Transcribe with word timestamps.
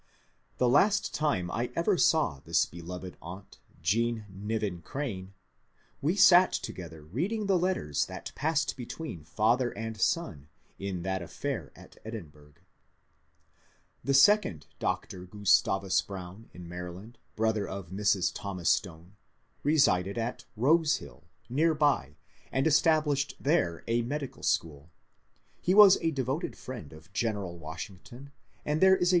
The 0.57 0.67
last 0.67 1.13
time 1.13 1.51
I 1.51 1.69
ever 1.75 1.95
saw 1.95 2.39
this 2.39 2.65
beloved 2.65 3.17
aunt 3.21 3.59
Jean 3.83 4.25
Niven 4.31 4.81
Crane, 4.81 5.35
we 6.01 6.15
sat 6.15 6.51
together 6.53 7.03
reading 7.03 7.45
the 7.45 7.55
letters 7.59 8.07
that 8.07 8.31
passed 8.33 8.75
between 8.75 9.23
father 9.23 9.69
and 9.77 10.01
son 10.01 10.47
in 10.79 11.03
that 11.03 11.21
affair 11.21 11.71
at 11.75 11.97
Edinburgh. 12.03 12.55
THE 14.03 14.07
PETTONS 14.07 14.07
AND 14.07 14.07
WASHINGTONS 14.07 14.07
6 14.07 14.07
The 14.07 14.13
second 14.15 14.67
Dr. 14.79 15.27
Gnstayus 15.27 16.07
Brown 16.07 16.49
in 16.51 16.67
Maryland, 16.67 17.19
brother 17.35 17.67
of 17.67 17.91
Mrs. 17.91 18.31
Thomas 18.33 18.69
Stone, 18.71 19.13
resided 19.61 20.17
at 20.17 20.39
^^ 20.39 20.45
Bose 20.59 20.95
Hill," 20.97 21.25
near 21.47 21.75
by, 21.75 22.15
and 22.51 22.65
established 22.65 23.35
there 23.39 23.83
a 23.87 24.01
medical 24.01 24.41
schooL 24.41 24.89
He 25.61 25.75
was 25.75 25.99
a 26.01 26.09
devoted 26.09 26.57
friend 26.57 26.91
of 26.91 27.13
General 27.13 27.55
Washington, 27.55 28.31
and 28.65 28.81
there 28.81 28.95
is 28.97 29.09
a 29.09 29.09